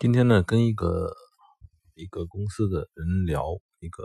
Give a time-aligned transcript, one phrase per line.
[0.00, 1.14] 今天呢，跟一个
[1.94, 3.44] 一个公司的人聊，
[3.80, 4.02] 一个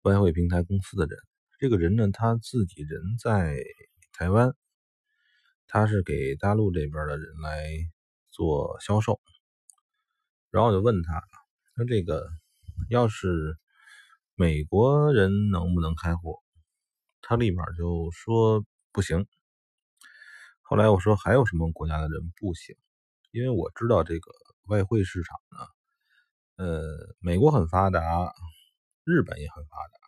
[0.00, 1.18] 外汇平台公司的人。
[1.58, 3.54] 这个人呢，他自己人在
[4.14, 4.54] 台湾，
[5.66, 7.68] 他是给大陆这边的人来
[8.30, 9.20] 做销售。
[10.50, 11.22] 然后我就问他，
[11.76, 12.26] 说这个
[12.88, 13.58] 要是
[14.36, 16.38] 美国人能不能开户？
[17.20, 19.26] 他立马就说不行。
[20.62, 22.74] 后来我说还有什么国家的人不行？
[23.32, 24.32] 因为我知道这个。
[24.66, 28.32] 外汇市场呢，呃，美国很发达，
[29.04, 29.98] 日本也很发达。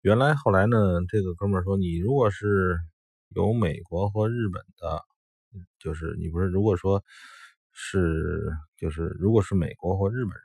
[0.00, 0.76] 原来后来呢，
[1.08, 2.78] 这个哥们说，你如果是
[3.30, 5.02] 有美国和日本的，
[5.78, 7.02] 就是你不是如果说
[7.72, 10.44] 是就是如果是美国或日本人，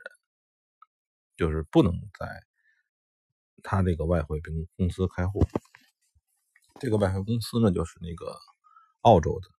[1.36, 2.42] 就是不能在
[3.62, 5.44] 他这个外汇公公司开户。
[6.80, 8.34] 这个外汇公司呢，就是那个
[9.02, 9.59] 澳洲的。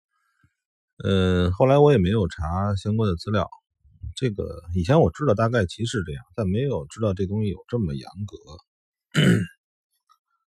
[1.02, 3.48] 嗯，后来我也没有查相关的资料。
[4.16, 8.36] 这个以前我知道大概其实这样，但没有知道这东西有这么严格。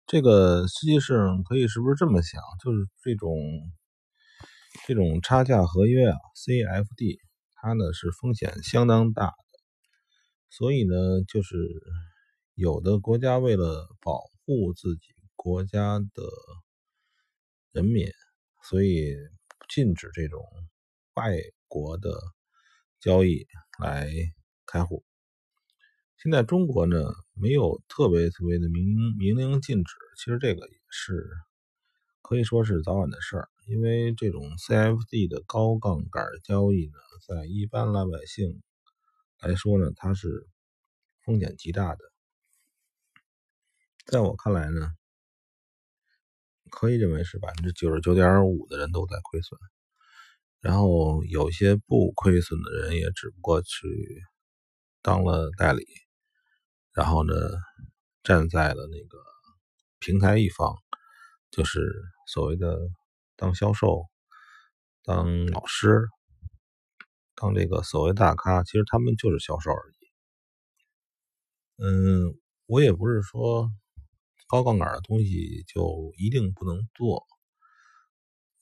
[0.07, 2.41] 这个实际上可以是不是这么想？
[2.65, 3.37] 就是这种
[4.87, 7.19] 这种差价合约啊，CFD，
[7.57, 9.35] 它呢是风险相当大的。
[10.49, 10.95] 所以呢，
[11.29, 11.57] 就是
[12.55, 15.03] 有的国家为了保护自己
[15.37, 16.23] 国家的
[17.73, 18.07] 人民，
[18.63, 19.15] 所以。
[19.69, 20.45] 禁止这种
[21.15, 21.37] 外
[21.69, 22.11] 国的
[23.01, 23.47] 交易
[23.79, 24.11] 来
[24.67, 25.05] 开户。
[26.17, 26.97] 现在中国呢，
[27.35, 31.29] 没有特别特别的明明令禁止，其实这个也是
[32.23, 33.49] 可以说是早晚的事儿。
[33.67, 38.61] 因为这种 CFD 的高杠杆交易呢，在一般老百姓
[39.41, 40.49] 来说呢，它是
[41.25, 42.01] 风险极大的。
[44.07, 44.98] 在我看来呢。
[46.71, 49.59] 可以认为是百分之九十九点五的人都在亏损，
[50.61, 54.23] 然后有些不亏损的人也只不过去
[55.03, 55.85] 当了代理，
[56.93, 57.35] 然后呢
[58.23, 59.19] 站在了那个
[59.99, 60.77] 平台一方，
[61.51, 61.81] 就是
[62.27, 62.79] 所谓的
[63.37, 64.05] 当销售、
[65.03, 66.09] 当老师、
[67.35, 69.95] 当这个所谓大咖，其实他们就是销售而已。
[71.83, 73.71] 嗯，我也不是说。
[74.49, 77.27] 高杠杆的东西就一定不能做。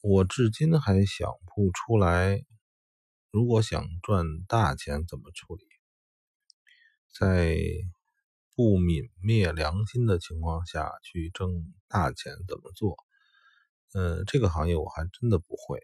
[0.02, 2.42] 我至今还想不出来，
[3.30, 5.64] 如果想赚大钱怎么处理，
[7.16, 7.56] 在
[8.56, 12.96] 不泯灭良心的情况下去挣大钱怎么做？
[13.94, 15.80] 嗯，这个行业我还真的不会。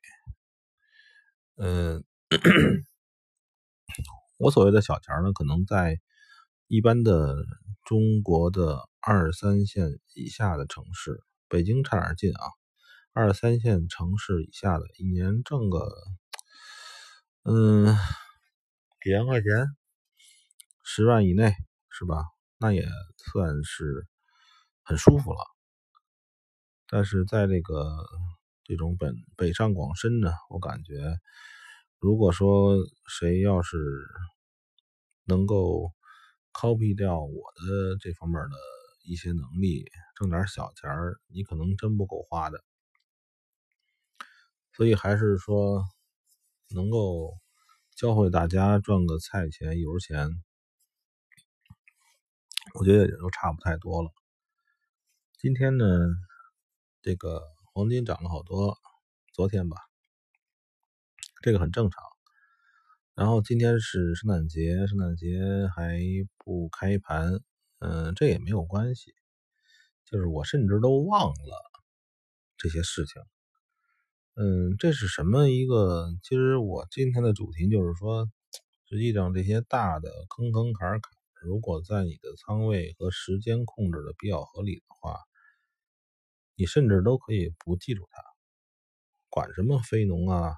[1.57, 2.03] 嗯，
[4.39, 6.01] 我所谓的小钱呢，可能在
[6.67, 7.37] 一般的
[7.85, 8.89] 中国的。
[9.05, 12.45] 二三线以下的城市，北京差点近啊。
[13.13, 15.93] 二三线城市以下的，一年挣个
[17.43, 17.97] 嗯
[19.03, 19.67] 几万块钱，
[20.85, 21.53] 十万以内
[21.91, 22.25] 是吧？
[22.59, 22.87] 那也
[23.17, 24.07] 算是
[24.85, 25.41] 很舒服了。
[26.87, 27.93] 但是在这个
[28.62, 31.19] 这种本北上广深呢，我感觉，
[31.99, 32.77] 如果说
[33.09, 33.79] 谁要是
[35.25, 35.91] 能够
[36.53, 38.57] copy 掉我的这方面的。
[39.03, 39.85] 一些能力
[40.17, 42.63] 挣点小钱儿，你可能真不够花的。
[44.73, 45.85] 所以还是说，
[46.71, 47.39] 能够
[47.95, 50.29] 教会大家赚个菜钱、油钱，
[52.75, 54.11] 我觉得也都差不太多了。
[55.39, 55.87] 今天呢，
[57.03, 57.43] 这个
[57.75, 58.79] 黄金涨了好多，
[59.33, 59.77] 昨天吧，
[61.43, 62.03] 这个很正常。
[63.15, 65.39] 然后今天是圣诞节，圣诞节
[65.77, 65.99] 还
[66.39, 67.41] 不开盘。
[67.84, 69.12] 嗯，这也没有关系，
[70.04, 71.70] 就是我甚至都忘了
[72.56, 73.20] 这些事情。
[74.37, 76.09] 嗯，这是什么一个？
[76.22, 78.31] 其实我今天的主题就是说，
[78.88, 81.00] 实际上这些大的坑坑坎坎，
[81.43, 85.19] 如果在你的仓位和时间控制的比较合理的话，
[86.54, 88.22] 你甚至都可以不记住它，
[89.28, 90.54] 管什么非农啊，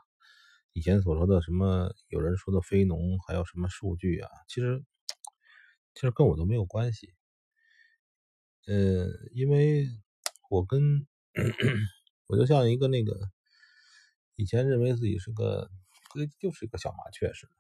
[0.75, 4.85] 以前所说的什么有人说的非农，还有什么数据啊，其实。
[5.97, 7.14] 其实跟我都没有关系，
[8.67, 9.87] 呃，因为
[10.49, 11.07] 我跟
[12.29, 13.31] 我就像一个那个
[14.37, 15.71] 以前认为自己是个
[16.41, 17.53] 就是一个小麻雀似的。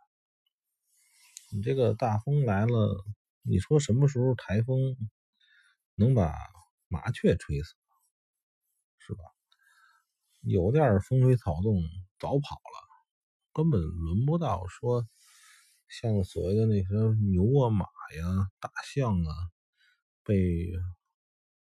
[1.52, 3.04] 你这个大风来了，
[3.42, 4.96] 你说什么时候台风
[5.94, 6.34] 能把
[6.88, 7.74] 麻雀吹死，
[8.98, 9.24] 是吧？
[10.40, 11.82] 有点风吹草动
[12.18, 12.88] 早跑了，
[13.52, 15.06] 根本轮不到说
[15.88, 16.88] 像所谓的那些
[17.30, 17.86] 牛啊马。
[18.16, 19.50] 呀，大象啊，
[20.24, 20.72] 被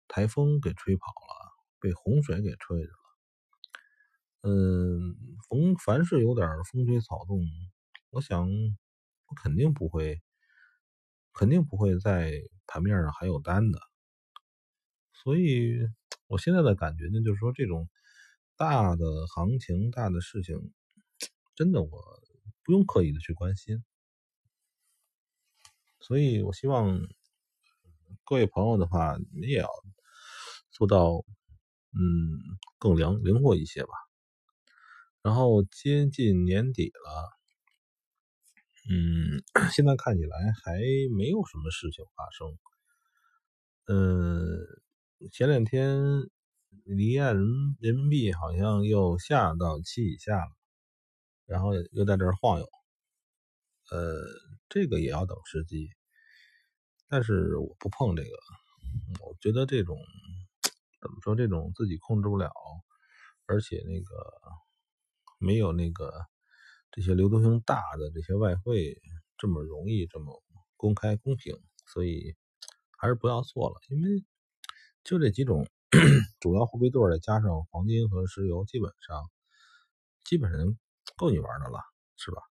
[0.08, 2.98] 台风给吹跑了，被洪水给吹着了。
[4.42, 5.16] 嗯，
[5.48, 7.40] 逢凡是有点风吹草动，
[8.10, 10.20] 我想我肯定不会，
[11.32, 12.32] 肯定不会在
[12.66, 13.80] 盘面上还有单的。
[15.12, 15.78] 所以
[16.26, 17.88] 我现在的感觉呢，就是说这种
[18.56, 20.72] 大的行情、大的事情，
[21.54, 22.20] 真的我
[22.62, 23.82] 不用刻意的去关心。
[26.00, 27.00] 所以我希望
[28.26, 29.68] 各位朋友的话，你们也要
[30.70, 31.22] 做到，
[31.92, 32.40] 嗯，
[32.78, 33.90] 更灵灵活一些吧。
[35.22, 37.30] 然后接近年底了，
[38.90, 39.42] 嗯，
[39.72, 40.78] 现在看起来还
[41.16, 42.56] 没有什么事情发生。
[43.88, 44.80] 嗯。
[45.32, 45.98] 前两天
[46.84, 47.46] 离岸人
[47.80, 50.50] 人民币好像又下到七以下了，
[51.46, 52.66] 然后又在这儿晃悠，
[53.90, 54.22] 呃，
[54.68, 55.88] 这个也要等时机。
[57.14, 58.30] 但是我不碰这个，
[59.24, 59.96] 我觉得这种
[61.00, 62.50] 怎么说，这种自己控制不了，
[63.46, 64.16] 而且那个
[65.38, 66.26] 没有那个
[66.90, 69.00] 这些流动性大的这些外汇
[69.38, 70.42] 这么容易这么
[70.76, 71.56] 公开公平，
[71.86, 72.34] 所以
[72.98, 74.24] 还是不要做了，因为。
[75.04, 75.68] 就这几种
[76.40, 79.30] 主要货币对再加上黄金和石油，基本上
[80.24, 80.76] 基本上
[81.16, 81.78] 够你玩的了，
[82.16, 82.42] 是吧？